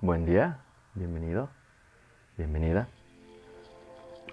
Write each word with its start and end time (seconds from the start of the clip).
Buen 0.00 0.26
día, 0.26 0.60
bienvenido, 0.94 1.48
bienvenida. 2.36 2.86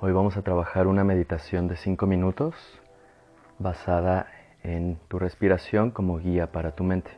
Hoy 0.00 0.10
vamos 0.10 0.38
a 0.38 0.42
trabajar 0.42 0.86
una 0.86 1.04
meditación 1.04 1.68
de 1.68 1.76
5 1.76 2.06
minutos 2.06 2.54
basada 3.58 4.26
en 4.62 4.98
tu 5.08 5.18
respiración 5.18 5.90
como 5.90 6.16
guía 6.16 6.50
para 6.50 6.74
tu 6.74 6.82
mente. 6.82 7.10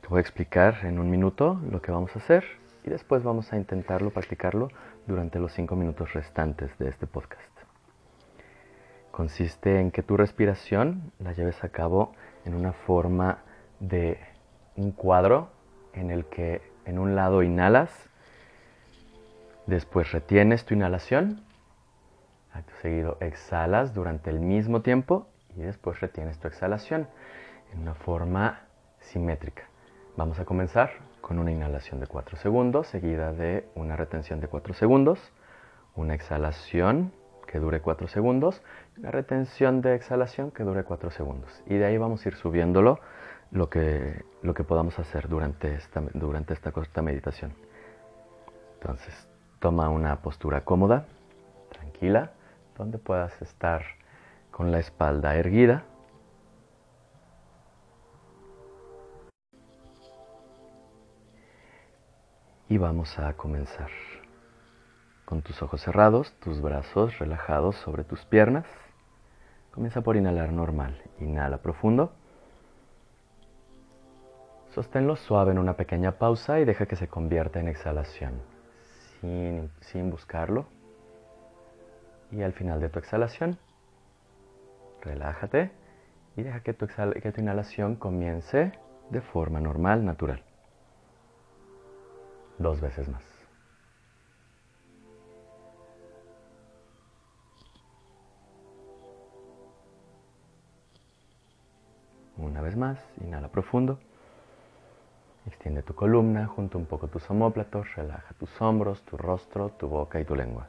Te 0.00 0.08
voy 0.08 0.18
a 0.18 0.20
explicar 0.20 0.80
en 0.82 0.98
un 0.98 1.10
minuto 1.10 1.60
lo 1.70 1.80
que 1.80 1.92
vamos 1.92 2.10
a 2.16 2.18
hacer 2.18 2.42
y 2.82 2.90
después 2.90 3.22
vamos 3.22 3.52
a 3.52 3.56
intentarlo, 3.56 4.10
practicarlo 4.10 4.70
durante 5.06 5.38
los 5.38 5.52
5 5.52 5.76
minutos 5.76 6.12
restantes 6.14 6.76
de 6.78 6.88
este 6.88 7.06
podcast. 7.06 7.52
Consiste 9.12 9.78
en 9.78 9.92
que 9.92 10.02
tu 10.02 10.16
respiración 10.16 11.12
la 11.20 11.34
lleves 11.34 11.62
a 11.62 11.68
cabo 11.68 12.14
en 12.44 12.54
una 12.54 12.72
forma 12.72 13.44
de 13.78 14.18
un 14.74 14.90
cuadro 14.90 15.50
en 15.92 16.10
el 16.10 16.24
que 16.24 16.67
en 16.88 16.98
un 16.98 17.14
lado 17.14 17.42
inhalas, 17.42 17.90
después 19.66 20.10
retienes 20.10 20.64
tu 20.64 20.72
inhalación, 20.72 21.42
acto 22.52 22.72
seguido 22.80 23.18
exhalas 23.20 23.92
durante 23.92 24.30
el 24.30 24.40
mismo 24.40 24.80
tiempo 24.80 25.28
y 25.54 25.60
después 25.60 26.00
retienes 26.00 26.38
tu 26.38 26.48
exhalación 26.48 27.06
en 27.74 27.80
una 27.80 27.94
forma 27.94 28.62
simétrica. 29.00 29.64
Vamos 30.16 30.38
a 30.38 30.46
comenzar 30.46 30.92
con 31.20 31.38
una 31.38 31.52
inhalación 31.52 32.00
de 32.00 32.06
4 32.06 32.38
segundos 32.38 32.86
seguida 32.86 33.32
de 33.32 33.68
una 33.74 33.94
retención 33.94 34.40
de 34.40 34.48
4 34.48 34.72
segundos, 34.72 35.20
una 35.94 36.14
exhalación 36.14 37.12
que 37.46 37.58
dure 37.58 37.82
4 37.82 38.08
segundos, 38.08 38.62
una 38.96 39.10
retención 39.10 39.82
de 39.82 39.94
exhalación 39.94 40.50
que 40.52 40.62
dure 40.62 40.84
4 40.84 41.10
segundos. 41.10 41.62
Y 41.66 41.74
de 41.74 41.84
ahí 41.84 41.98
vamos 41.98 42.24
a 42.24 42.30
ir 42.30 42.34
subiéndolo 42.34 42.98
lo 43.50 43.70
que, 43.70 44.24
lo 44.42 44.54
que 44.54 44.64
podamos 44.64 44.98
hacer 44.98 45.28
durante 45.28 45.74
esta, 45.74 46.02
durante 46.14 46.54
esta 46.54 46.72
corta 46.72 47.02
meditación. 47.02 47.52
Entonces, 48.74 49.28
toma 49.58 49.88
una 49.88 50.20
postura 50.22 50.64
cómoda, 50.64 51.06
tranquila, 51.70 52.32
donde 52.76 52.98
puedas 52.98 53.40
estar 53.42 53.82
con 54.50 54.70
la 54.70 54.78
espalda 54.78 55.36
erguida. 55.36 55.84
Y 62.68 62.76
vamos 62.76 63.18
a 63.18 63.32
comenzar 63.32 63.90
con 65.24 65.42
tus 65.42 65.62
ojos 65.62 65.80
cerrados, 65.82 66.32
tus 66.40 66.60
brazos 66.60 67.18
relajados 67.18 67.76
sobre 67.76 68.04
tus 68.04 68.24
piernas. 68.26 68.66
Comienza 69.72 70.02
por 70.02 70.16
inhalar 70.16 70.52
normal. 70.52 71.00
Inhala 71.18 71.58
profundo. 71.58 72.12
Sosténlo 74.78 75.16
suave 75.16 75.50
en 75.50 75.58
una 75.58 75.72
pequeña 75.72 76.18
pausa 76.20 76.60
y 76.60 76.64
deja 76.64 76.86
que 76.86 76.94
se 76.94 77.08
convierta 77.08 77.58
en 77.58 77.66
exhalación, 77.66 78.40
sin, 79.20 80.08
buscarlo. 80.08 80.66
Y 82.30 82.42
al 82.42 82.52
final 82.52 82.78
de 82.80 82.88
tu 82.88 83.00
exhalación, 83.00 83.58
relájate 85.00 85.72
y 86.36 86.44
deja 86.44 86.60
que 86.60 86.74
tu, 86.74 86.86
que 86.86 87.32
tu 87.32 87.40
inhalación 87.40 87.96
comience 87.96 88.70
de 89.10 89.20
forma 89.20 89.58
normal, 89.58 90.04
natural. 90.04 90.44
Dos 92.58 92.80
veces 92.80 93.08
más. 93.08 93.24
Una 102.36 102.62
vez 102.62 102.76
más, 102.76 103.04
inhala 103.20 103.48
profundo. 103.48 103.98
Extiende 105.48 105.82
tu 105.82 105.94
columna, 105.94 106.46
junta 106.46 106.76
un 106.76 106.84
poco 106.84 107.08
tus 107.08 107.30
omóplatos, 107.30 107.94
relaja 107.96 108.34
tus 108.34 108.50
hombros, 108.60 109.02
tu 109.06 109.16
rostro, 109.16 109.70
tu 109.70 109.88
boca 109.88 110.20
y 110.20 110.24
tu 110.26 110.36
lengua. 110.36 110.68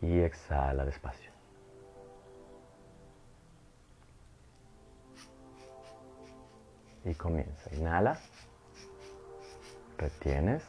Y 0.00 0.18
exhala 0.18 0.84
despacio. 0.84 1.30
Y 7.04 7.14
comienza. 7.14 7.72
Inhala. 7.76 8.18
Retienes. 9.96 10.64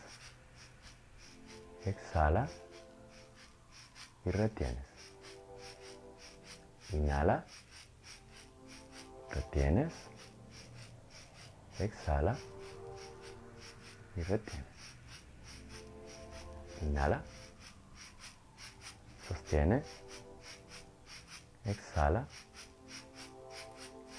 Exhala. 1.85 2.47
Y 4.25 4.29
retienes. 4.29 4.85
Inhala. 6.91 7.45
Retienes. 9.31 9.93
Exhala 11.79 12.37
y 14.19 14.23
retienes. 14.23 14.67
Inhala. 16.81 17.23
Sostiene. 19.27 19.83
Exhala. 21.65 22.27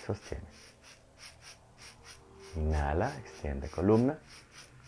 Sostiene. 0.06 0.46
Inhala, 2.56 3.14
extiende 3.18 3.68
columna. 3.68 4.18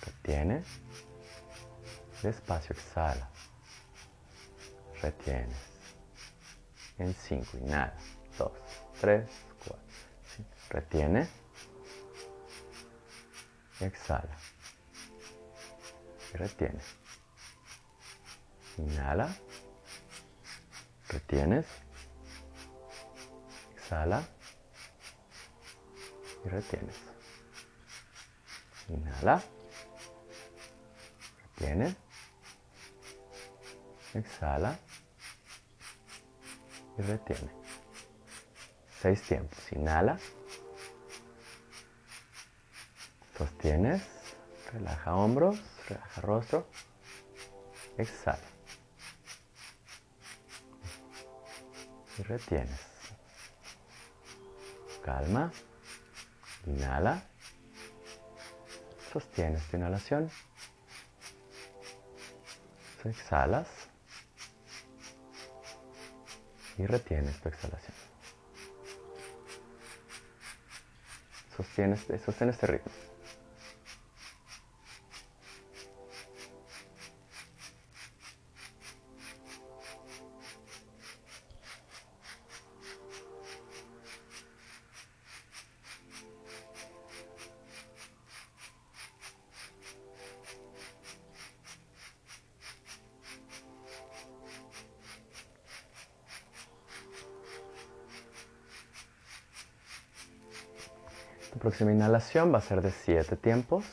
Retiene. 0.01 0.65
Despacio, 2.22 2.75
exhala. 2.75 3.28
Retienes. 5.03 5.59
En 6.99 7.15
5. 7.15 7.59
Inhala. 7.59 7.95
2, 8.39 8.51
3, 9.01 9.31
4, 9.67 9.78
5. 10.37 10.49
Retiene. 10.71 11.28
Exhala 13.81 14.52
y 16.32 16.37
retienes. 16.37 16.84
Inhala, 18.78 19.34
retienes, 21.09 21.66
exhala 23.76 24.22
y 26.44 26.48
retienes. 26.48 26.97
Inhala, 28.88 29.42
retienes, 31.56 31.97
exhala 34.15 34.78
y 36.98 37.03
retiene. 37.03 37.50
Seis 39.00 39.22
tiempos. 39.22 39.72
Inhala, 39.72 40.19
sostienes, 43.37 44.03
relaja 44.72 45.15
hombros, 45.15 45.60
Relaja 45.88 46.21
rostro. 46.22 46.66
Exhala. 47.99 48.38
Y 52.19 52.22
retienes. 52.22 52.81
Calma. 55.05 55.53
Inhala. 56.66 57.22
Sostienes 59.12 59.62
tu 59.69 59.77
inhalación. 59.77 60.31
Exhalas. 63.04 63.69
Y 66.78 66.87
retienes 66.87 67.41
tu 67.41 67.49
exhalación. 67.49 67.97
Sostienes, 71.56 72.06
sostienes 72.25 72.54
este 72.54 72.66
ritmo. 72.66 73.12
Próxima 101.62 101.92
inhalación 101.92 102.53
va 102.53 102.59
a 102.59 102.60
ser 102.60 102.82
de 102.82 102.91
7 102.91 103.36
tiempos. 103.36 103.84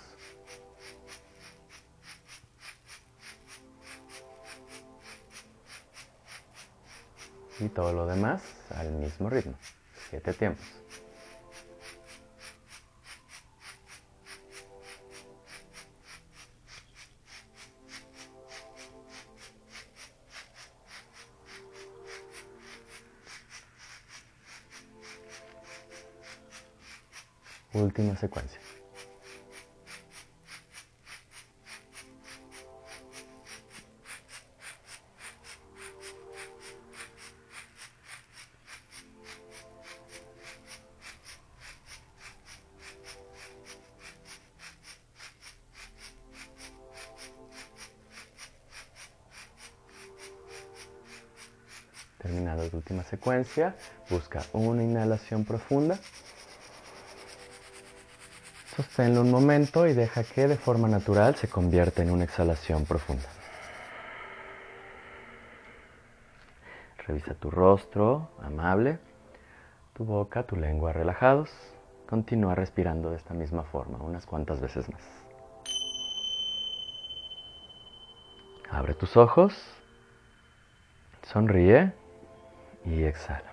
Y 7.60 7.69
todo 7.69 7.94
lo 7.94 8.07
demás 8.07 8.42
al 8.71 8.92
mismo 8.94 9.30
ritmo, 9.30 9.54
7 10.10 10.33
tiempos. 10.33 10.66
última 27.74 28.16
secuencia. 28.16 28.60
Terminada 52.19 52.63
la 52.66 52.69
última 52.75 53.04
secuencia, 53.04 53.75
busca 54.10 54.44
una 54.51 54.83
inhalación 54.83 55.45
profunda 55.45 55.98
Sosténlo 58.80 59.20
un 59.20 59.30
momento 59.30 59.88
y 59.88 59.94
deja 59.94 60.24
que 60.24 60.48
de 60.48 60.56
forma 60.56 60.88
natural 60.88 61.36
se 61.36 61.50
convierta 61.50 62.02
en 62.02 62.12
una 62.12 62.24
exhalación 62.24 62.86
profunda. 62.86 63.28
Revisa 67.06 67.34
tu 67.34 67.52
rostro, 67.52 68.30
amable, 68.42 68.98
tu 69.92 70.06
boca, 70.06 70.44
tu 70.44 70.56
lengua 70.56 70.94
relajados. 70.94 71.52
Continúa 72.08 72.56
respirando 72.56 73.10
de 73.10 73.18
esta 73.18 73.34
misma 73.34 73.64
forma 73.64 73.98
unas 73.98 74.26
cuantas 74.26 74.62
veces 74.62 74.90
más. 74.90 75.02
Abre 78.72 78.94
tus 78.94 79.18
ojos, 79.18 79.62
sonríe 81.24 81.92
y 82.86 83.04
exhala. 83.04 83.52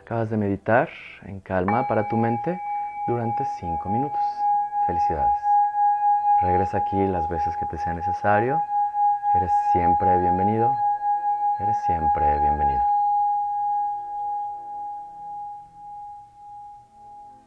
Acabas 0.00 0.30
de 0.30 0.36
meditar 0.36 0.90
en 1.22 1.40
calma 1.40 1.88
para 1.88 2.06
tu 2.08 2.16
mente 2.16 2.60
durante 3.06 3.44
5 3.44 3.88
minutos. 3.88 4.20
Felicidades. 4.86 5.42
Regresa 6.42 6.78
aquí 6.78 7.06
las 7.06 7.28
veces 7.28 7.56
que 7.56 7.66
te 7.66 7.78
sea 7.78 7.94
necesario. 7.94 8.62
Eres 9.34 9.52
siempre 9.72 10.18
bienvenido. 10.18 10.74
Eres 11.58 11.76
siempre 11.84 12.40
bienvenida. 12.40 12.93